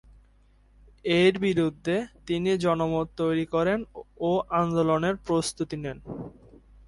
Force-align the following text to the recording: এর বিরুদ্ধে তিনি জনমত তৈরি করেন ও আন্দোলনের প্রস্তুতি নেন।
এর 1.05 1.33
বিরুদ্ধে 1.39 1.95
তিনি 2.27 2.51
জনমত 2.57 3.07
তৈরি 3.17 3.45
করেন 3.45 3.79
ও 4.21 4.31
আন্দোলনের 4.61 5.15
প্রস্তুতি 5.27 5.77
নেন। 5.77 5.97